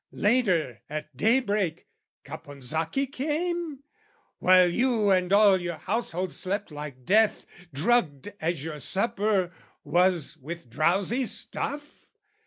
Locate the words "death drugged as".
7.05-8.65